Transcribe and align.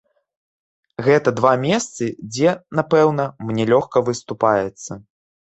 Гэта 1.07 1.33
два 1.41 1.51
месцы, 1.65 2.05
дзе, 2.31 2.55
напэўна, 2.81 3.29
мне 3.51 3.63
лёгка 3.73 3.97
выступаецца. 4.09 4.91